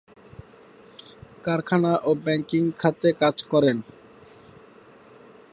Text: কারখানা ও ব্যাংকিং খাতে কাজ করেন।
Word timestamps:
কারখানা 1.43 1.93
ও 2.03 2.11
ব্যাংকিং 2.25 2.63
খাতে 2.81 3.09
কাজ 3.21 3.37
করেন। 3.51 3.77